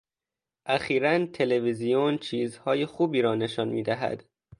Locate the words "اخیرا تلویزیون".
0.65-2.17